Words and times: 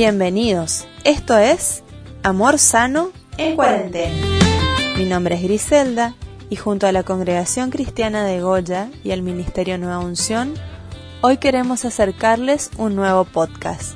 Bienvenidos. 0.00 0.86
Esto 1.04 1.36
es 1.36 1.82
Amor 2.22 2.58
Sano 2.58 3.10
en 3.36 3.54
Cuarentena. 3.54 4.14
Mi 4.96 5.04
nombre 5.04 5.34
es 5.34 5.42
Griselda 5.42 6.14
y 6.48 6.56
junto 6.56 6.86
a 6.86 6.92
la 6.92 7.02
Congregación 7.02 7.68
Cristiana 7.68 8.24
de 8.24 8.40
Goya 8.40 8.90
y 9.04 9.10
el 9.10 9.20
Ministerio 9.20 9.76
Nueva 9.76 9.98
Unción, 9.98 10.54
hoy 11.20 11.36
queremos 11.36 11.84
acercarles 11.84 12.70
un 12.78 12.96
nuevo 12.96 13.26
podcast. 13.26 13.94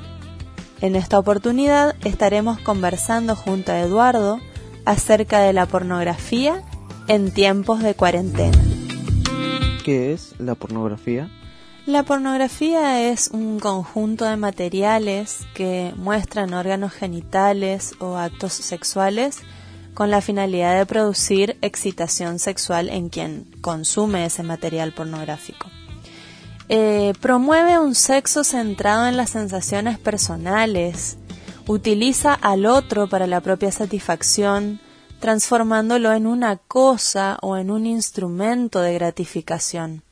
En 0.79 0.95
esta 0.95 1.17
oportunidad 1.17 1.95
estaremos 2.05 2.59
conversando 2.59 3.35
junto 3.35 3.71
a 3.71 3.79
Eduardo 3.79 4.39
acerca 4.85 5.39
de 5.39 5.53
la 5.53 5.65
pornografía 5.65 6.61
en 7.07 7.31
tiempos 7.31 7.81
de 7.81 7.95
cuarentena. 7.95 8.63
¿Qué 9.83 10.13
es 10.13 10.35
la 10.37 10.53
pornografía? 10.53 11.31
La 11.85 12.01
pornografía 12.01 13.11
es 13.11 13.27
un 13.27 13.59
conjunto 13.59 14.25
de 14.25 14.37
materiales 14.37 15.41
que 15.53 15.93
muestran 15.95 16.55
órganos 16.55 16.93
genitales 16.93 17.93
o 17.99 18.17
actos 18.17 18.53
sexuales 18.53 19.41
con 19.93 20.09
la 20.09 20.21
finalidad 20.21 20.75
de 20.79 20.87
producir 20.87 21.59
excitación 21.61 22.39
sexual 22.39 22.89
en 22.89 23.09
quien 23.09 23.45
consume 23.61 24.25
ese 24.25 24.41
material 24.41 24.93
pornográfico. 24.93 25.69
Eh, 26.69 27.13
promueve 27.21 27.77
un 27.77 27.93
sexo 27.93 28.43
centrado 28.43 29.05
en 29.05 29.15
las 29.15 29.29
sensaciones 29.29 29.99
personales, 29.99 31.17
utiliza 31.67 32.33
al 32.33 32.65
otro 32.65 33.07
para 33.07 33.27
la 33.27 33.41
propia 33.41 33.71
satisfacción, 33.71 34.79
transformándolo 35.19 36.13
en 36.13 36.25
una 36.25 36.57
cosa 36.57 37.37
o 37.43 37.57
en 37.57 37.69
un 37.69 37.85
instrumento 37.85 38.81
de 38.81 38.95
gratificación. 38.95 40.04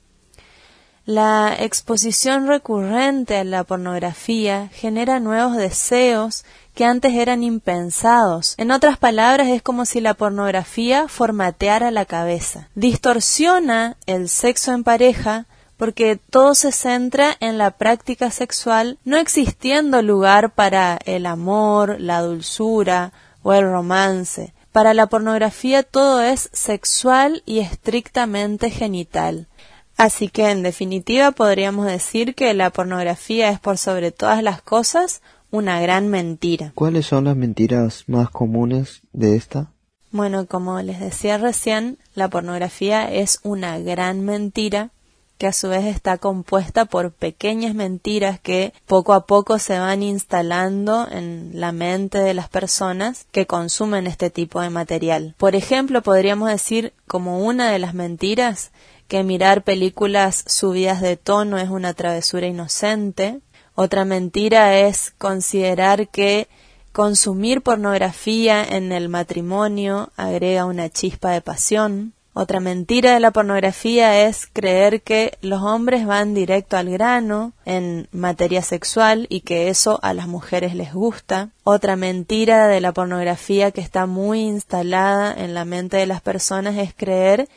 La 1.06 1.54
exposición 1.60 2.48
recurrente 2.48 3.36
a 3.36 3.44
la 3.44 3.66
pornografía 3.66 4.70
genera 4.72 5.20
nuevos 5.20 5.58
deseos 5.58 6.46
que 6.74 6.86
antes 6.86 7.14
eran 7.14 7.44
impensados. 7.44 8.56
En 8.58 8.72
otras 8.72 8.98
palabras, 8.98 9.50
es 9.50 9.62
como 9.62 9.84
si 9.84 10.00
la 10.00 10.14
pornografía 10.14 11.10
formateara 11.10 11.92
la 11.92 12.06
cabeza. 12.06 12.70
Distorsiona 12.76 13.98
el 14.06 14.30
sexo 14.30 14.72
en 14.72 14.86
pareja 14.86 15.46
porque 15.76 16.18
todo 16.30 16.56
se 16.56 16.72
centra 16.72 17.36
en 17.42 17.58
la 17.58 17.72
práctica 17.72 18.32
sexual, 18.32 18.98
no 19.04 19.18
existiendo 19.18 20.02
lugar 20.02 20.52
para 20.52 20.98
el 21.04 21.26
amor, 21.26 22.00
la 22.00 22.22
dulzura 22.22 23.12
o 23.42 23.52
el 23.52 23.66
romance. 23.66 24.54
Para 24.72 24.94
la 24.94 25.08
pornografía 25.08 25.84
todo 25.84 26.22
es 26.22 26.50
sexual 26.54 27.44
y 27.46 27.60
estrictamente 27.60 28.70
genital. 28.70 29.48
Así 29.98 30.28
que, 30.28 30.50
en 30.50 30.64
definitiva, 30.64 31.32
podríamos 31.32 31.86
decir 31.86 32.36
que 32.36 32.54
la 32.54 32.72
pornografía 32.72 33.50
es 33.50 33.60
por 33.60 33.78
sobre 33.78 34.12
todas 34.12 34.44
las 34.44 34.62
cosas 34.62 35.22
una 35.52 35.80
gran 35.82 36.08
mentira. 36.08 36.72
¿Cuáles 36.74 37.06
son 37.06 37.26
las 37.26 37.36
mentiras 37.36 38.06
más 38.08 38.30
comunes 38.30 39.02
de 39.14 39.36
esta? 39.36 39.72
Bueno, 40.12 40.46
como 40.48 40.82
les 40.82 41.00
decía 41.00 41.38
recién, 41.38 41.98
la 42.16 42.28
pornografía 42.28 43.12
es 43.12 43.40
una 43.44 43.80
gran 43.80 44.26
mentira 44.26 44.92
que 45.38 45.48
a 45.48 45.54
su 45.54 45.70
vez 45.70 45.86
está 45.86 46.18
compuesta 46.18 46.86
por 46.86 47.12
pequeñas 47.12 47.76
mentiras 47.76 48.40
que 48.40 48.74
poco 48.86 49.14
a 49.14 49.26
poco 49.26 49.60
se 49.60 49.78
van 49.78 50.04
instalando 50.04 51.08
en 51.12 51.52
la 51.54 51.72
mente 51.72 52.20
de 52.20 52.34
las 52.34 52.48
personas 52.48 53.26
que 53.32 53.46
consumen 53.46 54.08
este 54.08 54.30
tipo 54.30 54.62
de 54.62 54.70
material. 54.70 55.36
Por 55.38 55.56
ejemplo, 55.56 56.02
podríamos 56.02 56.50
decir 56.50 56.94
como 57.08 57.40
una 57.40 57.72
de 57.72 57.80
las 57.80 57.94
mentiras 57.94 58.72
que 59.08 59.24
mirar 59.24 59.64
películas 59.64 60.44
subidas 60.48 61.02
de 61.02 61.18
tono 61.18 61.58
es 61.58 61.70
una 61.70 61.94
travesura 61.94 62.48
inocente. 62.48 63.40
Otra 63.76 64.06
mentira 64.06 64.80
es 64.80 65.12
considerar 65.18 66.08
que 66.10 66.48
consumir 66.92 67.62
pornografía 67.62 68.64
en 68.64 68.92
el 68.92 69.10
matrimonio 69.10 70.12
agrega 70.16 70.66
una 70.66 70.90
chispa 70.90 71.32
de 71.32 71.42
pasión. 71.42 72.14
Otra 72.36 72.60
mentira 72.60 73.14
de 73.14 73.20
la 73.20 73.30
pornografía 73.30 74.28
es 74.28 74.48
creer 74.52 75.04
que 75.04 75.38
los 75.42 75.62
hombres 75.62 76.08
van 76.08 76.34
directo 76.34 76.78
al 76.78 76.90
grano 76.90 77.54
en 77.64 78.08
materia 78.12 78.64
sexual 78.64 79.28
y 79.30 79.42
que 79.42 79.70
eso 79.70 80.00
a 80.02 80.16
las 80.16 80.28
mujeres 80.28 80.74
les 80.74 80.94
gusta. 80.94 81.52
Otra 81.64 81.96
mentira 81.96 82.68
de 82.68 82.82
la 82.82 82.92
pornografía 82.92 83.70
que 83.70 83.82
está 83.82 84.08
muy 84.08 84.42
instalada 84.42 85.32
en 85.32 85.54
la 85.54 85.64
mente 85.64 85.98
de 85.98 86.08
las 86.08 86.22
personas 86.22 86.76
es 86.78 86.96
creer 86.96 87.50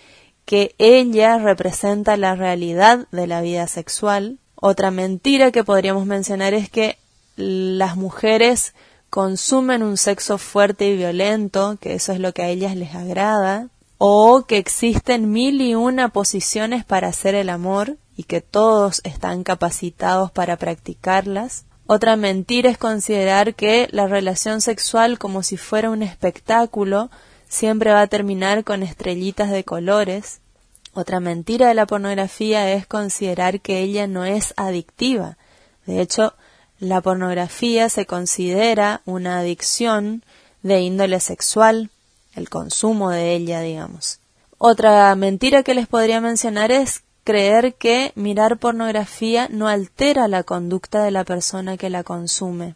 que 0.47 0.75
ella 0.79 1.39
representa 1.39 2.17
la 2.17 2.35
realidad 2.37 3.07
de 3.11 3.27
la 3.27 3.43
vida 3.43 3.67
sexual. 3.67 4.39
Otra 4.55 4.91
mentira 4.91 5.51
que 5.51 5.65
podríamos 5.65 6.07
mencionar 6.07 6.55
es 6.55 6.71
que 6.71 6.99
las 7.37 7.97
mujeres 7.97 8.73
consumen 9.11 9.83
un 9.83 9.97
sexo 9.97 10.39
fuerte 10.39 10.87
y 10.87 10.97
violento, 10.97 11.77
que 11.81 11.95
eso 11.95 12.13
es 12.13 12.21
lo 12.21 12.33
que 12.33 12.43
a 12.43 12.49
ellas 12.49 12.77
les 12.77 12.95
agrada, 12.95 13.69
o 13.99 14.45
que 14.47 14.59
existen 14.59 15.31
mil 15.31 15.61
y 15.61 15.75
una 15.75 16.11
posiciones 16.11 16.85
para 16.85 17.09
hacer 17.09 17.35
el 17.35 17.51
amor 17.51 17.97
y 18.17 18.25
que 18.25 18.41
todos 18.41 19.01
están 19.05 19.43
capacitados 19.43 20.31
para 20.31 20.57
practicarlas. 20.57 21.65
Otra 21.87 22.17
mentira 22.17 22.71
es 22.71 22.79
considerar 22.79 23.55
que 23.55 23.89
la 23.91 24.07
relación 24.07 24.61
sexual 24.61 25.19
como 25.19 25.43
si 25.43 25.57
fuera 25.57 25.91
un 25.91 26.03
espectáculo 26.03 27.11
siempre 27.49 27.93
va 27.93 28.03
a 28.03 28.07
terminar 28.07 28.65
con 28.65 28.83
estrellitas 28.83 29.51
de 29.51 29.65
colores. 29.65 30.41
Otra 30.95 31.21
mentira 31.21 31.69
de 31.69 31.75
la 31.75 31.87
pornografía 31.87 32.73
es 32.73 32.87
considerar 32.87 33.61
que 33.61 33.81
ella 33.81 34.07
no 34.07 34.25
es 34.25 34.55
adictiva. 34.57 35.37
De 35.87 36.01
hecho, 36.01 36.35
la 36.79 37.01
pornografía 37.01 37.89
se 37.89 38.07
considera 38.07 39.03
una 39.05 39.39
adicción 39.39 40.25
de 40.63 40.81
índole 40.81 41.21
sexual, 41.21 41.91
el 42.35 42.49
consumo 42.49 43.11
de 43.11 43.35
ella, 43.35 43.61
digamos. 43.61 44.21
Otra 44.59 45.15
mentira 45.15 45.63
que 45.63 45.75
les 45.75 45.87
podría 45.87 46.21
mencionar 46.21 46.73
es 46.73 47.03
creer 47.25 47.75
que 47.75 48.13
mirar 48.15 48.59
pornografía 48.59 49.49
no 49.51 49.69
altera 49.69 50.29
la 50.29 50.45
conducta 50.45 51.03
de 51.03 51.11
la 51.11 51.25
persona 51.25 51.77
que 51.77 51.91
la 51.91 52.05
consume 52.05 52.75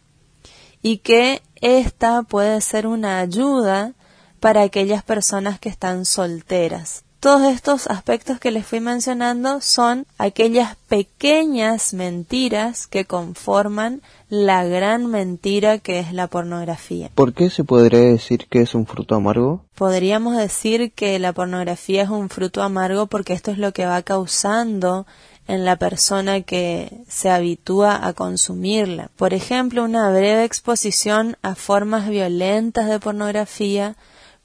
y 0.81 0.97
que 0.97 1.41
esta 1.61 2.23
puede 2.23 2.59
ser 2.61 2.87
una 2.87 3.19
ayuda 3.19 3.93
para 4.41 4.63
aquellas 4.63 5.03
personas 5.03 5.59
que 5.59 5.69
están 5.69 6.03
solteras. 6.03 7.05
Todos 7.21 7.53
estos 7.53 7.85
aspectos 7.85 8.39
que 8.39 8.49
les 8.49 8.65
fui 8.65 8.79
mencionando 8.79 9.61
son 9.61 10.07
aquellas 10.17 10.75
pequeñas 10.89 11.93
mentiras 11.93 12.87
que 12.87 13.05
conforman 13.05 14.01
la 14.27 14.65
gran 14.65 15.05
mentira 15.05 15.77
que 15.77 15.99
es 15.99 16.13
la 16.13 16.25
pornografía. 16.25 17.11
¿Por 17.13 17.35
qué 17.35 17.51
se 17.51 17.63
podría 17.63 17.99
decir 17.99 18.47
que 18.49 18.61
es 18.61 18.73
un 18.73 18.87
fruto 18.87 19.13
amargo? 19.13 19.63
Podríamos 19.75 20.35
decir 20.35 20.93
que 20.93 21.19
la 21.19 21.31
pornografía 21.31 22.01
es 22.01 22.09
un 22.09 22.29
fruto 22.29 22.63
amargo 22.63 23.05
porque 23.05 23.33
esto 23.33 23.51
es 23.51 23.59
lo 23.59 23.71
que 23.71 23.85
va 23.85 24.01
causando 24.01 25.05
en 25.47 25.63
la 25.63 25.75
persona 25.75 26.41
que 26.41 27.03
se 27.07 27.29
habitúa 27.29 28.07
a 28.07 28.13
consumirla. 28.13 29.11
Por 29.15 29.35
ejemplo, 29.35 29.83
una 29.83 30.09
breve 30.09 30.43
exposición 30.43 31.37
a 31.43 31.53
formas 31.53 32.09
violentas 32.09 32.89
de 32.89 32.99
pornografía 32.99 33.95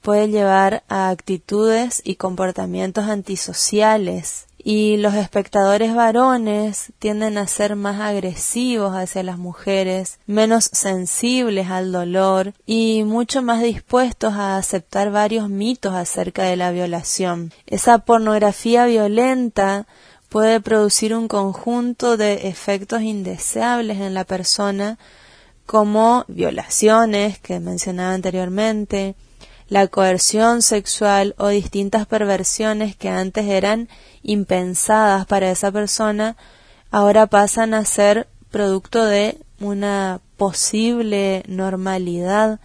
puede 0.07 0.29
llevar 0.29 0.85
a 0.87 1.09
actitudes 1.09 2.01
y 2.01 2.15
comportamientos 2.15 3.09
antisociales 3.09 4.45
y 4.57 4.95
los 4.95 5.15
espectadores 5.15 5.93
varones 5.93 6.93
tienden 6.97 7.37
a 7.37 7.45
ser 7.45 7.75
más 7.75 7.99
agresivos 7.99 8.95
hacia 8.95 9.21
las 9.23 9.37
mujeres, 9.37 10.19
menos 10.25 10.69
sensibles 10.71 11.69
al 11.69 11.91
dolor 11.91 12.53
y 12.65 13.03
mucho 13.03 13.41
más 13.41 13.61
dispuestos 13.61 14.33
a 14.35 14.55
aceptar 14.55 15.11
varios 15.11 15.49
mitos 15.49 15.93
acerca 15.93 16.43
de 16.43 16.55
la 16.55 16.71
violación. 16.71 17.51
Esa 17.65 17.97
pornografía 17.97 18.85
violenta 18.85 19.87
puede 20.29 20.61
producir 20.61 21.13
un 21.13 21.27
conjunto 21.27 22.15
de 22.15 22.47
efectos 22.47 23.01
indeseables 23.01 23.97
en 23.97 24.13
la 24.13 24.23
persona 24.23 24.97
como 25.65 26.23
violaciones 26.29 27.39
que 27.39 27.59
mencionaba 27.59 28.13
anteriormente, 28.13 29.17
la 29.69 29.87
coerción 29.87 30.61
sexual 30.61 31.35
o 31.37 31.47
distintas 31.47 32.05
perversiones 32.05 32.95
que 32.95 33.09
antes 33.09 33.45
eran 33.45 33.89
impensadas 34.23 35.25
para 35.25 35.51
esa 35.51 35.71
persona, 35.71 36.37
ahora 36.91 37.27
pasan 37.27 37.73
a 37.73 37.83
ser 37.85 38.27
producto 38.49 39.03
de 39.05 39.37
una 39.59 40.21
posible 40.37 41.43
normalidad 41.47 42.59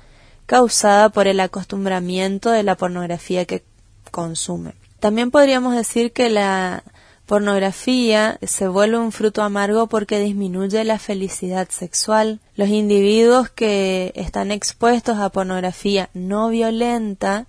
causada 0.46 1.08
por 1.08 1.26
el 1.26 1.40
acostumbramiento 1.40 2.50
de 2.50 2.62
la 2.62 2.76
pornografía 2.76 3.44
que 3.46 3.64
consume. 4.10 4.74
También 5.00 5.30
podríamos 5.30 5.74
decir 5.74 6.12
que 6.12 6.30
la 6.30 6.84
pornografía 7.26 8.38
se 8.42 8.68
vuelve 8.68 8.98
un 8.98 9.12
fruto 9.12 9.42
amargo 9.42 9.86
porque 9.86 10.18
disminuye 10.18 10.84
la 10.84 10.98
felicidad 10.98 11.68
sexual. 11.68 12.40
Los 12.56 12.68
individuos 12.68 13.50
que 13.50 14.12
están 14.14 14.50
expuestos 14.50 15.18
a 15.18 15.30
pornografía 15.30 16.10
no 16.14 16.48
violenta 16.48 17.46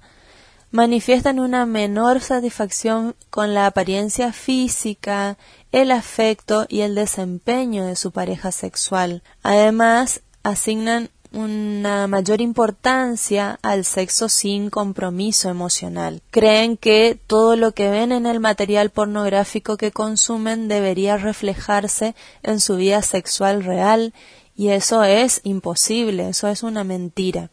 manifiestan 0.71 1.39
una 1.39 1.67
menor 1.67 2.21
satisfacción 2.21 3.15
con 3.29 3.53
la 3.53 3.67
apariencia 3.67 4.33
física, 4.33 5.37
el 5.71 5.91
afecto 5.91 6.65
y 6.67 6.81
el 6.81 6.95
desempeño 6.95 7.85
de 7.85 7.95
su 7.95 8.11
pareja 8.11 8.51
sexual. 8.51 9.21
Además, 9.43 10.21
asignan 10.41 11.09
una 11.33 12.07
mayor 12.07 12.41
importancia 12.41 13.59
al 13.61 13.85
sexo 13.85 14.29
sin 14.29 14.69
compromiso 14.69 15.49
emocional. 15.49 16.21
Creen 16.31 16.77
que 16.77 17.19
todo 17.27 17.55
lo 17.55 17.73
que 17.73 17.89
ven 17.89 18.11
en 18.11 18.25
el 18.25 18.39
material 18.39 18.91
pornográfico 18.91 19.75
que 19.75 19.91
consumen 19.91 20.67
debería 20.67 21.17
reflejarse 21.17 22.15
en 22.43 22.59
su 22.59 22.75
vida 22.77 23.01
sexual 23.01 23.63
real 23.63 24.13
y 24.55 24.69
eso 24.69 25.03
es 25.03 25.41
imposible, 25.43 26.29
eso 26.29 26.47
es 26.47 26.61
una 26.63 26.83
mentira. 26.83 27.49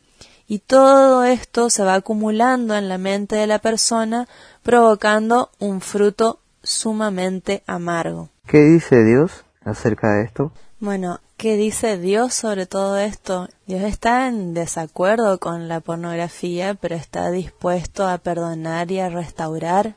Y 0.47 0.59
todo 0.59 1.25
esto 1.25 1.71
se 1.71 1.85
va 1.85 1.95
acumulando 1.95 2.77
en 2.77 2.89
la 2.89 2.99
mente 2.99 3.37
de 3.37 3.47
la 3.47 3.61
persona 3.61 4.29
provocando 4.63 5.51
un 5.59 5.81
fruto 5.81 6.41
sumamente 6.63 7.63
amargo. 7.67 8.29
¿Qué 8.47 8.59
dice 8.59 9.05
Dios 9.05 9.45
acerca 9.65 10.15
de 10.15 10.25
esto? 10.25 10.53
Bueno, 10.81 11.21
¿qué 11.37 11.57
dice 11.57 11.99
Dios 11.99 12.33
sobre 12.33 12.65
todo 12.65 12.97
esto? 12.97 13.49
Dios 13.67 13.83
está 13.83 14.29
en 14.29 14.55
desacuerdo 14.55 15.39
con 15.39 15.69
la 15.69 15.81
pornografía, 15.81 16.73
pero 16.73 16.95
está 16.95 17.31
dispuesto 17.31 18.09
a 18.09 18.17
perdonar 18.17 18.91
y 18.91 18.99
a 18.99 19.11
restaurar 19.11 19.97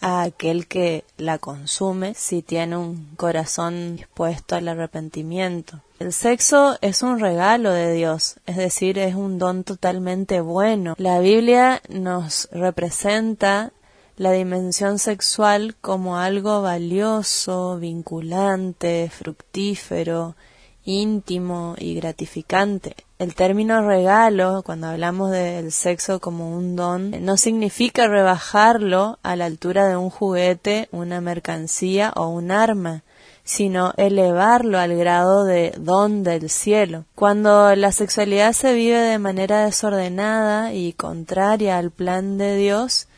a 0.00 0.22
aquel 0.22 0.66
que 0.66 1.04
la 1.18 1.36
consume 1.36 2.14
si 2.14 2.40
tiene 2.40 2.78
un 2.78 3.10
corazón 3.16 3.96
dispuesto 3.96 4.56
al 4.56 4.68
arrepentimiento. 4.68 5.80
El 5.98 6.14
sexo 6.14 6.78
es 6.80 7.02
un 7.02 7.20
regalo 7.20 7.70
de 7.70 7.92
Dios, 7.92 8.36
es 8.46 8.56
decir, 8.56 8.98
es 8.98 9.14
un 9.14 9.38
don 9.38 9.62
totalmente 9.62 10.40
bueno. 10.40 10.94
La 10.96 11.18
Biblia 11.18 11.82
nos 11.90 12.48
representa 12.50 13.72
la 14.16 14.32
dimensión 14.32 14.98
sexual 14.98 15.74
como 15.80 16.18
algo 16.18 16.62
valioso, 16.62 17.78
vinculante, 17.78 19.10
fructífero, 19.10 20.36
íntimo 20.84 21.74
y 21.78 21.94
gratificante. 21.94 22.94
El 23.18 23.34
término 23.34 23.86
regalo, 23.86 24.62
cuando 24.64 24.88
hablamos 24.88 25.30
del 25.30 25.72
sexo 25.72 26.20
como 26.20 26.56
un 26.56 26.76
don, 26.76 27.24
no 27.24 27.36
significa 27.36 28.06
rebajarlo 28.06 29.18
a 29.22 29.34
la 29.34 29.46
altura 29.46 29.88
de 29.88 29.96
un 29.96 30.10
juguete, 30.10 30.88
una 30.92 31.20
mercancía 31.20 32.12
o 32.14 32.28
un 32.28 32.50
arma, 32.50 33.02
sino 33.44 33.92
elevarlo 33.96 34.78
al 34.78 34.96
grado 34.96 35.44
de 35.44 35.74
don 35.76 36.22
del 36.22 36.50
cielo. 36.50 37.04
Cuando 37.14 37.74
la 37.76 37.92
sexualidad 37.92 38.52
se 38.52 38.74
vive 38.74 38.98
de 38.98 39.18
manera 39.18 39.64
desordenada 39.64 40.72
y 40.72 40.92
contraria 40.92 41.78
al 41.78 41.90
plan 41.90 42.38
de 42.38 42.56
Dios, 42.56 43.08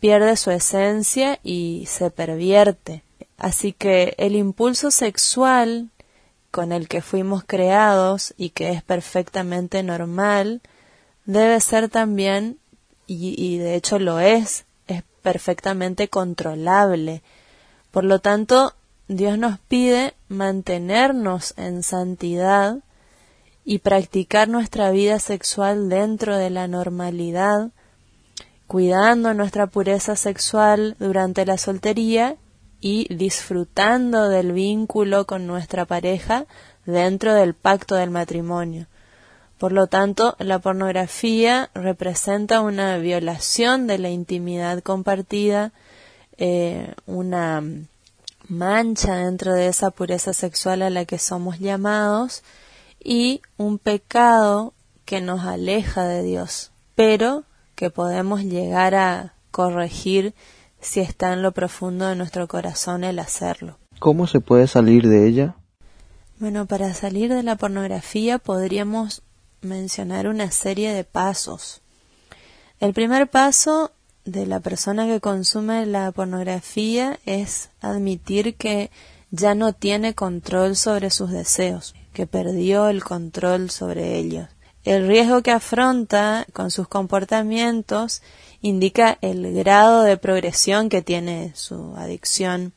pierde 0.00 0.36
su 0.36 0.50
esencia 0.50 1.38
y 1.42 1.84
se 1.86 2.10
pervierte. 2.10 3.02
Así 3.38 3.72
que 3.72 4.14
el 4.18 4.36
impulso 4.36 4.90
sexual 4.90 5.90
con 6.56 6.72
el 6.72 6.88
que 6.88 7.02
fuimos 7.02 7.44
creados 7.44 8.32
y 8.38 8.48
que 8.48 8.70
es 8.70 8.82
perfectamente 8.82 9.82
normal, 9.82 10.62
debe 11.26 11.60
ser 11.60 11.90
también, 11.90 12.58
y, 13.06 13.58
de 13.58 13.74
hecho 13.74 13.98
lo 13.98 14.20
es, 14.20 14.64
es 14.86 15.02
perfectamente 15.20 16.08
controlable. 16.08 17.22
Por 17.90 18.04
lo 18.04 18.20
tanto, 18.20 18.72
Dios 19.06 19.36
nos 19.36 19.58
pide 19.58 20.14
mantenernos 20.28 21.52
en 21.58 21.82
santidad 21.82 22.78
y 23.62 23.80
practicar 23.80 24.48
nuestra 24.48 24.90
vida 24.90 25.18
sexual 25.18 25.90
dentro 25.90 26.38
de 26.38 26.48
la 26.48 26.68
normalidad 26.68 27.70
cuidando 28.66 29.34
nuestra 29.34 29.66
pureza 29.66 30.16
sexual 30.16 30.96
durante 30.98 31.46
la 31.46 31.58
soltería 31.58 32.36
y 32.80 33.12
disfrutando 33.14 34.28
del 34.28 34.52
vínculo 34.52 35.26
con 35.26 35.46
nuestra 35.46 35.86
pareja 35.86 36.46
dentro 36.84 37.34
del 37.34 37.54
pacto 37.54 37.94
del 37.94 38.10
matrimonio. 38.10 38.86
Por 39.58 39.72
lo 39.72 39.86
tanto, 39.86 40.36
la 40.38 40.58
pornografía 40.58 41.70
representa 41.74 42.60
una 42.60 42.98
violación 42.98 43.86
de 43.86 43.98
la 43.98 44.10
intimidad 44.10 44.82
compartida, 44.82 45.72
eh, 46.36 46.94
una 47.06 47.62
mancha 48.48 49.16
dentro 49.16 49.54
de 49.54 49.68
esa 49.68 49.90
pureza 49.90 50.34
sexual 50.34 50.82
a 50.82 50.90
la 50.90 51.06
que 51.06 51.18
somos 51.18 51.58
llamados 51.58 52.42
y 53.02 53.40
un 53.56 53.78
pecado 53.78 54.74
que 55.04 55.20
nos 55.20 55.44
aleja 55.46 56.06
de 56.06 56.22
Dios. 56.22 56.70
Pero 56.94 57.44
que 57.76 57.90
podemos 57.90 58.42
llegar 58.42 58.96
a 58.96 59.34
corregir 59.52 60.34
si 60.80 61.00
está 61.00 61.32
en 61.32 61.42
lo 61.42 61.52
profundo 61.52 62.06
de 62.08 62.16
nuestro 62.16 62.48
corazón 62.48 63.04
el 63.04 63.18
hacerlo. 63.20 63.78
¿Cómo 63.98 64.26
se 64.26 64.40
puede 64.40 64.66
salir 64.66 65.06
de 65.06 65.28
ella? 65.28 65.56
Bueno, 66.38 66.66
para 66.66 66.92
salir 66.92 67.32
de 67.32 67.42
la 67.42 67.56
pornografía 67.56 68.38
podríamos 68.38 69.22
mencionar 69.62 70.26
una 70.26 70.50
serie 70.50 70.92
de 70.92 71.04
pasos. 71.04 71.80
El 72.78 72.92
primer 72.92 73.28
paso 73.30 73.92
de 74.24 74.44
la 74.44 74.60
persona 74.60 75.06
que 75.06 75.20
consume 75.20 75.86
la 75.86 76.12
pornografía 76.12 77.18
es 77.24 77.70
admitir 77.80 78.56
que 78.56 78.90
ya 79.30 79.54
no 79.54 79.72
tiene 79.72 80.14
control 80.14 80.76
sobre 80.76 81.10
sus 81.10 81.30
deseos, 81.30 81.94
que 82.12 82.26
perdió 82.26 82.88
el 82.88 83.02
control 83.02 83.70
sobre 83.70 84.18
ellos. 84.18 84.48
El 84.86 85.08
riesgo 85.08 85.42
que 85.42 85.50
afronta 85.50 86.46
con 86.52 86.70
sus 86.70 86.86
comportamientos 86.86 88.22
indica 88.62 89.18
el 89.20 89.52
grado 89.52 90.02
de 90.04 90.16
progresión 90.16 90.88
que 90.88 91.02
tiene 91.02 91.50
su 91.56 91.96
adicción 91.96 92.72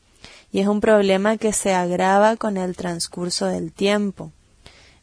y 0.50 0.58
es 0.58 0.66
un 0.66 0.80
problema 0.80 1.36
que 1.36 1.52
se 1.52 1.72
agrava 1.72 2.34
con 2.34 2.56
el 2.56 2.74
transcurso 2.74 3.46
del 3.46 3.70
tiempo. 3.70 4.32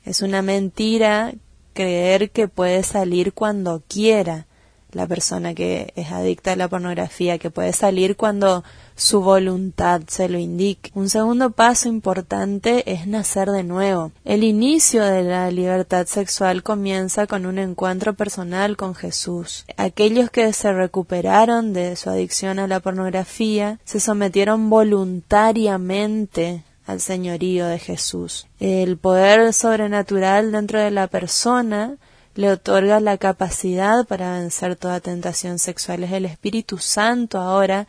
Es 0.04 0.22
una 0.22 0.42
mentira 0.42 1.34
creer 1.72 2.30
que 2.30 2.50
puede 2.50 2.84
salir 2.84 3.32
cuando 3.32 3.82
quiera 3.88 4.46
la 4.92 5.08
persona 5.08 5.54
que 5.54 5.94
es 5.96 6.12
adicta 6.12 6.54
a 6.54 6.56
la 6.56 6.68
pornografía, 6.68 7.38
que 7.38 7.52
puede 7.52 7.74
salir 7.74 8.16
cuando 8.16 8.64
su 8.96 9.22
voluntad 9.22 10.02
se 10.08 10.28
lo 10.30 10.40
indique. 10.40 10.92
Un 10.96 11.10
segundo 11.10 11.52
paso 11.52 11.88
importante 11.88 12.92
es 12.92 13.06
nacer 13.06 13.52
de 13.52 13.64
nuevo. 13.64 14.12
El 14.26 14.44
inicio 14.44 15.04
de 15.04 15.24
la 15.24 15.52
libertad 15.52 16.08
sexual 16.08 16.64
comienza 16.64 17.28
con 17.28 17.46
un 17.46 17.60
encuentro 17.60 18.16
personal 18.16 18.76
con 18.76 18.96
Jesús. 18.96 19.66
Aquellos 19.78 20.32
que 20.32 20.52
se 20.54 20.74
recuperaron 20.74 21.74
de 21.74 21.96
su 21.96 22.10
adicción 22.10 22.60
a 22.60 22.68
la 22.68 22.80
pornografía 22.80 23.80
se 23.86 24.00
sometieron 24.00 24.70
voluntariamente 24.70 26.64
al 26.88 27.02
señorío 27.02 27.68
de 27.68 27.80
Jesús. 27.80 28.48
El 28.60 28.98
poder 28.98 29.54
sobrenatural 29.54 30.52
dentro 30.52 30.80
de 30.80 30.90
la 30.90 31.08
persona 31.08 31.98
le 32.38 32.52
otorga 32.52 33.00
la 33.00 33.18
capacidad 33.18 34.06
para 34.06 34.34
vencer 34.34 34.76
toda 34.76 35.00
tentación 35.00 35.58
sexual. 35.58 36.04
Es 36.04 36.12
el 36.12 36.26
Espíritu 36.26 36.78
Santo 36.78 37.40
ahora 37.40 37.88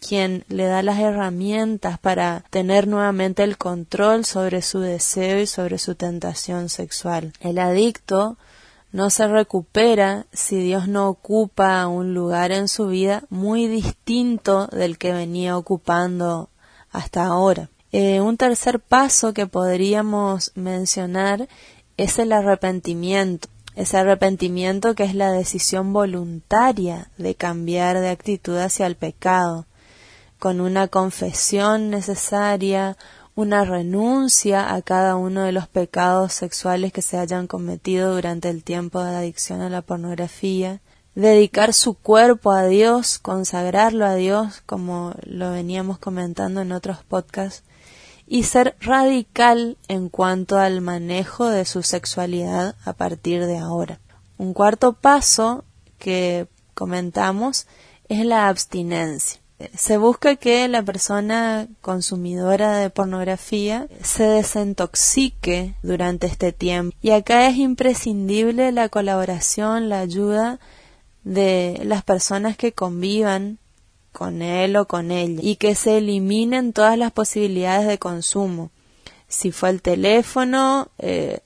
quien 0.00 0.44
le 0.48 0.64
da 0.64 0.82
las 0.82 0.98
herramientas 0.98 1.98
para 1.98 2.42
tener 2.48 2.88
nuevamente 2.88 3.42
el 3.42 3.58
control 3.58 4.24
sobre 4.24 4.62
su 4.62 4.80
deseo 4.80 5.38
y 5.38 5.46
sobre 5.46 5.76
su 5.78 5.94
tentación 5.94 6.70
sexual. 6.70 7.34
El 7.40 7.58
adicto 7.58 8.38
no 8.90 9.10
se 9.10 9.28
recupera 9.28 10.24
si 10.32 10.56
Dios 10.56 10.88
no 10.88 11.08
ocupa 11.08 11.86
un 11.86 12.14
lugar 12.14 12.52
en 12.52 12.68
su 12.68 12.86
vida 12.86 13.24
muy 13.28 13.66
distinto 13.66 14.66
del 14.68 14.96
que 14.96 15.12
venía 15.12 15.58
ocupando 15.58 16.48
hasta 16.90 17.26
ahora. 17.26 17.68
Eh, 17.92 18.22
un 18.22 18.38
tercer 18.38 18.80
paso 18.80 19.34
que 19.34 19.46
podríamos 19.46 20.52
mencionar 20.54 21.48
es 21.98 22.18
el 22.18 22.32
arrepentimiento. 22.32 23.48
Ese 23.76 23.96
arrepentimiento 23.96 24.94
que 24.94 25.04
es 25.04 25.14
la 25.14 25.30
decisión 25.30 25.92
voluntaria 25.92 27.10
de 27.18 27.34
cambiar 27.34 28.00
de 28.00 28.10
actitud 28.10 28.56
hacia 28.56 28.86
el 28.86 28.96
pecado. 28.96 29.66
Con 30.38 30.60
una 30.60 30.88
confesión 30.88 31.90
necesaria, 31.90 32.96
una 33.34 33.64
renuncia 33.64 34.74
a 34.74 34.82
cada 34.82 35.16
uno 35.16 35.42
de 35.42 35.52
los 35.52 35.68
pecados 35.68 36.32
sexuales 36.32 36.92
que 36.92 37.02
se 37.02 37.16
hayan 37.16 37.46
cometido 37.46 38.14
durante 38.14 38.50
el 38.50 38.64
tiempo 38.64 39.02
de 39.02 39.16
adicción 39.16 39.60
a 39.60 39.70
la 39.70 39.82
pornografía, 39.82 40.80
dedicar 41.14 41.72
su 41.72 41.94
cuerpo 41.94 42.52
a 42.52 42.66
Dios, 42.66 43.18
consagrarlo 43.18 44.04
a 44.04 44.14
Dios, 44.14 44.62
como 44.66 45.14
lo 45.22 45.52
veníamos 45.52 45.98
comentando 45.98 46.60
en 46.60 46.72
otros 46.72 46.98
podcasts, 47.04 47.64
y 48.30 48.44
ser 48.44 48.76
radical 48.80 49.76
en 49.88 50.08
cuanto 50.08 50.56
al 50.56 50.80
manejo 50.80 51.50
de 51.50 51.64
su 51.64 51.82
sexualidad 51.82 52.76
a 52.84 52.92
partir 52.92 53.44
de 53.44 53.58
ahora. 53.58 53.98
Un 54.38 54.54
cuarto 54.54 54.92
paso 54.92 55.64
que 55.98 56.46
comentamos 56.74 57.66
es 58.08 58.24
la 58.24 58.48
abstinencia 58.48 59.40
se 59.74 59.98
busca 59.98 60.36
que 60.36 60.68
la 60.68 60.82
persona 60.82 61.68
consumidora 61.80 62.78
de 62.78 62.90
pornografía 62.90 63.88
se 64.02 64.24
desintoxique 64.24 65.74
durante 65.82 66.26
este 66.26 66.52
tiempo. 66.52 66.96
Y 67.02 67.10
acá 67.10 67.46
es 67.48 67.56
imprescindible 67.56 68.72
la 68.72 68.88
colaboración, 68.88 69.88
la 69.88 70.00
ayuda 70.00 70.60
de 71.24 71.80
las 71.84 72.02
personas 72.02 72.56
que 72.56 72.72
convivan 72.72 73.58
con 74.12 74.42
él 74.42 74.76
o 74.76 74.86
con 74.86 75.10
ella 75.10 75.40
y 75.42 75.56
que 75.56 75.74
se 75.74 75.98
eliminen 75.98 76.72
todas 76.72 76.98
las 76.98 77.12
posibilidades 77.12 77.86
de 77.86 77.98
consumo. 77.98 78.70
Si 79.28 79.52
fue 79.52 79.70
el 79.70 79.82
teléfono, 79.82 80.88
eh, 80.98 81.40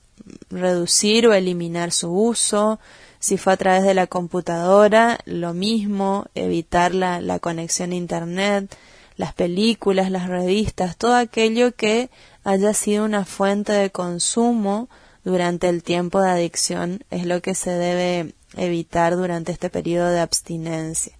reducir 0.49 1.27
o 1.27 1.33
eliminar 1.33 1.91
su 1.91 2.11
uso. 2.11 2.79
Si 3.19 3.37
fue 3.37 3.53
a 3.53 3.57
través 3.57 3.83
de 3.83 3.93
la 3.93 4.07
computadora, 4.07 5.19
lo 5.25 5.53
mismo, 5.53 6.25
evitar 6.35 6.93
la, 6.93 7.21
la 7.21 7.39
conexión 7.39 7.91
a 7.91 7.95
Internet, 7.95 8.75
las 9.17 9.33
películas, 9.33 10.11
las 10.11 10.27
revistas, 10.27 10.97
todo 10.97 11.15
aquello 11.15 11.73
que 11.73 12.09
haya 12.43 12.73
sido 12.73 13.05
una 13.05 13.25
fuente 13.25 13.71
de 13.71 13.89
consumo 13.89 14.89
durante 15.23 15.69
el 15.69 15.83
tiempo 15.83 16.21
de 16.21 16.29
adicción 16.29 17.03
es 17.09 17.25
lo 17.25 17.41
que 17.41 17.55
se 17.55 17.71
debe 17.71 18.35
evitar 18.55 19.15
durante 19.15 19.51
este 19.51 19.69
periodo 19.69 20.09
de 20.09 20.19
abstinencia 20.19 21.17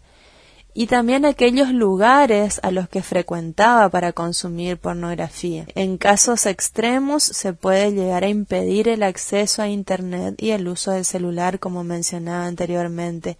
y 0.77 0.87
también 0.87 1.23
aquellos 1.23 1.69
lugares 1.69 2.59
a 2.61 2.69
los 2.69 2.89
que 2.89 3.01
frecuentaba 3.01 3.87
para 3.87 4.11
consumir 4.11 4.77
pornografía. 4.77 5.65
En 5.73 5.97
casos 5.97 6.45
extremos 6.45 7.23
se 7.23 7.53
puede 7.53 7.93
llegar 7.93 8.25
a 8.25 8.27
impedir 8.27 8.89
el 8.89 9.01
acceso 9.01 9.61
a 9.61 9.69
Internet 9.69 10.35
y 10.37 10.51
el 10.51 10.67
uso 10.67 10.91
del 10.91 11.05
celular, 11.05 11.59
como 11.59 11.85
mencionaba 11.85 12.45
anteriormente, 12.45 13.37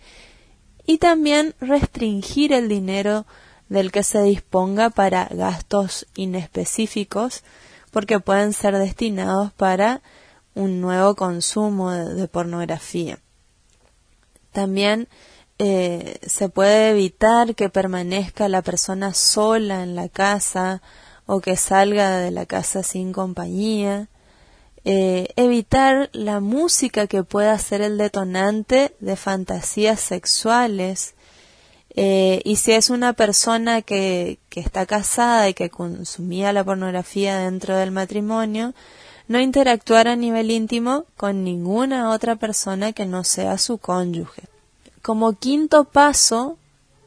y 0.88 0.98
también 0.98 1.56
restringir 1.60 2.54
el 2.54 2.70
dinero 2.70 3.26
del 3.68 3.92
que 3.92 4.04
se 4.04 4.22
disponga 4.22 4.90
para 4.90 5.26
gastos 5.26 6.08
inespecíficos, 6.16 7.44
porque 7.92 8.22
pueden 8.22 8.54
ser 8.54 8.78
destinados 8.78 9.52
para 9.52 10.02
un 10.54 10.80
nuevo 10.80 11.16
consumo 11.16 11.92
de, 11.92 12.28
pornografía. 12.30 13.20
También 14.54 15.10
eh, 15.58 16.20
se 16.28 16.50
puede 16.50 16.90
evitar 16.90 17.56
que 17.56 17.70
permanezca 17.70 18.50
la 18.50 18.62
persona 18.62 19.14
sola 19.14 19.84
en 19.84 19.96
la 19.96 20.10
casa 20.10 20.82
o 21.26 21.40
que 21.40 21.56
salga 21.56 22.18
de 22.18 22.32
la 22.32 22.46
casa 22.46 22.84
sin 22.84 23.14
compañía. 23.14 24.10
Eh, 24.84 25.30
evitar 25.38 26.10
la 26.14 26.40
música 26.42 27.08
que 27.08 27.24
pueda 27.24 27.58
ser 27.58 27.82
el 27.82 27.98
detonante 27.98 28.96
de 29.00 29.16
fantasías 29.16 30.00
sexuales. 30.00 31.16
Eh, 31.98 32.42
y 32.44 32.58
si 32.58 32.74
es 32.74 32.90
una 32.90 33.14
persona 33.14 33.82
que, 33.82 34.40
que 34.50 34.60
está 34.60 34.86
casada 34.86 35.48
y 35.50 35.54
que 35.54 35.70
consumía 35.70 36.52
la 36.54 36.66
pornografía 36.66 37.40
dentro 37.40 37.78
del 37.78 37.92
matrimonio, 37.92 38.74
no 39.28 39.40
interactuar 39.40 40.08
a 40.10 40.16
nivel 40.18 40.52
íntimo 40.52 41.06
con 41.18 41.44
ninguna 41.44 42.12
otra 42.12 42.36
persona 42.36 42.92
que 42.92 43.06
no 43.06 43.24
sea 43.24 43.58
su 43.58 43.78
cónyuge. 43.78 44.55
Como 45.06 45.34
quinto 45.34 45.84
paso, 45.84 46.58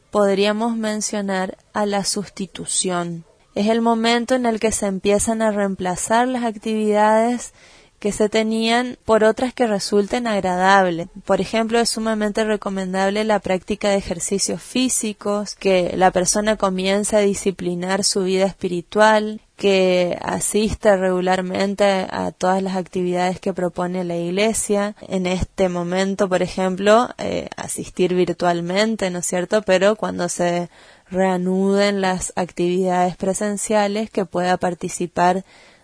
podríamos 0.09 0.77
mencionar 0.77 1.57
a 1.73 1.85
la 1.85 2.05
sustitución. 2.05 3.25
Es 3.55 3.67
el 3.67 3.81
momento 3.81 4.35
en 4.35 4.45
el 4.45 4.61
que 4.61 4.71
se 4.71 4.85
empiezan 4.85 5.41
a 5.41 5.51
reemplazar 5.51 6.29
las 6.29 6.45
actividades 6.45 7.53
que 7.99 8.11
se 8.13 8.29
tenían 8.29 8.97
por 9.05 9.23
otras 9.23 9.53
que 9.53 9.67
resulten 9.67 10.25
agradables. 10.25 11.07
Por 11.25 11.41
ejemplo, 11.41 11.79
es 11.79 11.89
sumamente 11.89 12.45
recomendable 12.45 13.23
la 13.25 13.39
práctica 13.39 13.89
de 13.89 13.97
ejercicios 13.97 14.61
físicos, 14.61 15.55
que 15.55 15.93
la 15.95 16.11
persona 16.11 16.55
comience 16.55 17.17
a 17.17 17.19
disciplinar 17.19 18.03
su 18.05 18.23
vida 18.23 18.45
espiritual, 18.45 19.41
que 19.57 20.17
asista 20.21 20.95
regularmente 20.95 22.07
a 22.09 22.31
todas 22.31 22.63
las 22.63 22.77
actividades 22.77 23.41
que 23.41 23.53
propone 23.53 24.05
la 24.05 24.15
Iglesia. 24.15 24.95
En 25.01 25.25
este 25.25 25.67
momento, 25.67 26.29
por 26.29 26.41
ejemplo, 26.41 27.09
eh, 27.17 27.49
asistir 27.57 28.13
virtualmente, 28.13 29.09
¿no 29.09 29.19
es 29.19 29.25
cierto? 29.25 29.61
Pero 29.63 29.97
cuando 29.97 30.29
se 30.29 30.69
reanuden 31.11 31.99
las 31.99 32.31
actividades 32.37 33.17
presenciales, 33.17 34.09
que 34.09 34.23
pueda 34.23 34.55
participar 34.55 35.43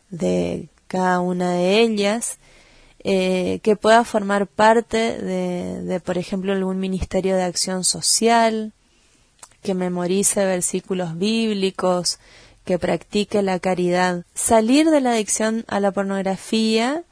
de 0.09 0.69
cada 0.95 1.19
una 1.19 1.51
de 1.51 1.81
ellas, 1.81 2.37
eh, 2.99 3.59
que 3.63 3.75
pueda 3.75 4.05
formar 4.05 4.47
parte 4.47 4.97
de, 4.97 5.99
por 5.99 6.17
ejemplo, 6.17 6.53
algún 6.53 6.79
ministerio 6.79 7.35
de 7.35 7.43
acción 7.43 7.83
social, 7.83 8.71
que 9.61 9.73
memorice 9.73 10.45
versículos 10.45 11.17
bíblicos, 11.17 12.17
que 12.63 12.79
practique 12.79 13.41
la 13.41 13.59
caridad. 13.59 14.23
Salir 14.33 14.89
de 14.89 15.01
la 15.01 15.11
adicción 15.11 15.65
a 15.67 15.81
la 15.81 15.91
pornografía 15.91 17.03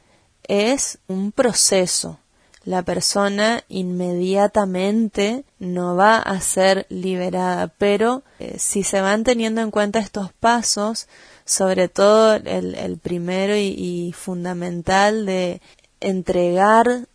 es 0.44 0.98
un 1.06 1.30
proceso. 1.30 2.18
La 2.64 2.82
persona 2.82 3.64
inmediatamente 3.68 5.44
no 5.58 5.94
va 5.94 6.16
a 6.16 6.40
ser 6.40 6.86
liberada, 6.88 7.68
pero 7.68 8.22
eh, 8.38 8.56
si 8.58 8.82
se 8.82 9.02
van 9.02 9.24
teniendo 9.24 9.60
en 9.60 9.70
cuenta 9.70 9.98
estos 9.98 10.32
pasos, 10.32 11.06
sobre 11.44 11.88
todo 11.88 12.34
el, 12.34 12.98
primero 12.98 13.56
y, 13.56 14.12
fundamental 14.16 15.26
de 15.26 15.60
entregar 16.00 17.06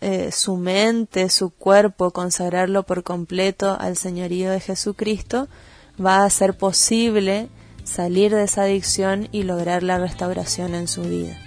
eh, 0.00 0.30
su 0.32 0.56
mente, 0.56 1.28
su 1.30 1.50
cuerpo, 1.50 2.10
consagrarlo 2.10 2.84
por 2.84 3.02
completo 3.02 3.76
al 3.78 3.96
señorío 3.96 4.50
de 4.50 4.60
Jesucristo, 4.60 5.48
va 6.04 6.24
a 6.24 6.30
ser 6.30 6.56
posible 6.56 7.48
salir 7.84 8.34
de 8.34 8.44
esa 8.44 8.62
adicción 8.62 9.28
y 9.32 9.44
lograr 9.44 9.82
la 9.82 9.98
restauración 9.98 10.74
en 10.74 10.88
su 10.88 11.02
vida. 11.02 11.38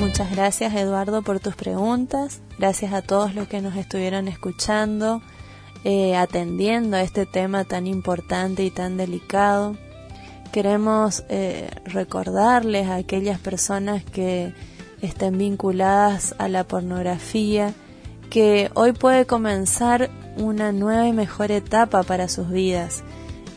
Muchas 0.00 0.30
gracias 0.30 0.74
Eduardo 0.74 1.22
por 1.22 1.40
tus 1.40 1.54
preguntas, 1.54 2.40
gracias 2.58 2.92
a 2.92 3.02
todos 3.02 3.34
los 3.34 3.48
que 3.48 3.62
nos 3.62 3.76
estuvieron 3.76 4.28
escuchando. 4.28 5.22
Eh, 5.84 6.14
atendiendo 6.14 6.96
a 6.96 7.02
este 7.02 7.26
tema 7.26 7.64
tan 7.64 7.88
importante 7.88 8.62
y 8.62 8.70
tan 8.70 8.96
delicado. 8.96 9.76
Queremos 10.52 11.24
eh, 11.28 11.70
recordarles 11.86 12.86
a 12.86 12.96
aquellas 12.96 13.40
personas 13.40 14.04
que 14.04 14.54
estén 15.00 15.38
vinculadas 15.38 16.36
a 16.38 16.48
la 16.48 16.62
pornografía 16.62 17.74
que 18.30 18.70
hoy 18.74 18.92
puede 18.92 19.26
comenzar 19.26 20.08
una 20.36 20.72
nueva 20.72 21.06
y 21.08 21.12
mejor 21.12 21.50
etapa 21.50 22.02
para 22.02 22.28
sus 22.28 22.48
vidas, 22.48 23.02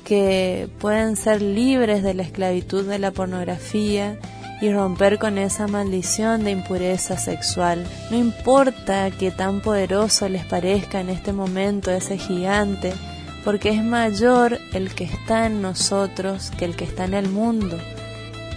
que 0.03 0.67
pueden 0.79 1.15
ser 1.15 1.41
libres 1.41 2.03
de 2.03 2.13
la 2.13 2.23
esclavitud 2.23 2.85
de 2.85 2.99
la 2.99 3.11
pornografía, 3.11 4.17
y 4.61 4.71
romper 4.71 5.19
con 5.19 5.37
esa 5.37 5.67
maldición 5.67 6.43
de 6.43 6.51
impureza 6.51 7.17
sexual. 7.17 7.85
No 8.09 8.17
importa 8.17 9.11
que 9.11 9.31
tan 9.31 9.61
poderoso 9.61 10.29
les 10.29 10.45
parezca 10.45 11.01
en 11.01 11.09
este 11.09 11.33
momento 11.33 11.91
ese 11.91 12.17
gigante, 12.17 12.93
porque 13.43 13.69
es 13.69 13.83
mayor 13.83 14.59
el 14.73 14.93
que 14.93 15.03
está 15.03 15.45
en 15.45 15.61
nosotros 15.61 16.51
que 16.57 16.65
el 16.65 16.75
que 16.75 16.85
está 16.85 17.05
en 17.05 17.13
el 17.13 17.29
mundo 17.29 17.77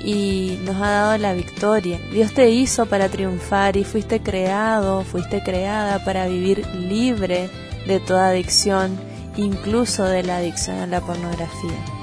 y 0.02 0.58
nos 0.64 0.76
ha 0.76 0.90
dado 0.90 1.18
la 1.18 1.34
victoria. 1.34 1.98
Dios 2.12 2.32
te 2.32 2.50
hizo 2.50 2.86
para 2.86 3.08
triunfar 3.08 3.76
y 3.76 3.84
fuiste 3.84 4.20
creado, 4.20 5.02
fuiste 5.02 5.42
creada 5.42 6.04
para 6.04 6.26
vivir 6.26 6.66
libre 6.74 7.50
de 7.86 8.00
toda 8.00 8.28
adicción, 8.28 8.98
incluso 9.36 10.04
de 10.04 10.22
la 10.22 10.38
adicción 10.38 10.78
a 10.78 10.86
la 10.86 11.00
pornografía. 11.00 11.97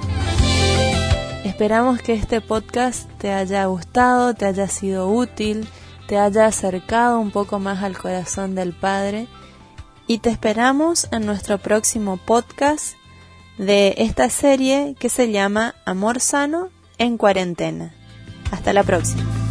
Esperamos 1.55 2.01
que 2.01 2.11
este 2.11 2.41
podcast 2.41 3.09
te 3.17 3.31
haya 3.31 3.63
gustado, 3.67 4.33
te 4.33 4.45
haya 4.45 4.67
sido 4.67 5.07
útil, 5.07 5.69
te 6.05 6.17
haya 6.17 6.47
acercado 6.47 7.17
un 7.17 7.31
poco 7.31 7.59
más 7.59 7.81
al 7.81 7.97
corazón 7.97 8.55
del 8.55 8.73
Padre 8.73 9.27
y 10.05 10.17
te 10.17 10.31
esperamos 10.31 11.07
en 11.13 11.25
nuestro 11.25 11.57
próximo 11.57 12.17
podcast 12.17 12.97
de 13.57 13.95
esta 13.99 14.29
serie 14.29 14.97
que 14.99 15.07
se 15.07 15.31
llama 15.31 15.75
Amor 15.85 16.19
Sano 16.19 16.71
en 16.97 17.17
Cuarentena. 17.17 17.93
Hasta 18.51 18.73
la 18.73 18.83
próxima. 18.83 19.44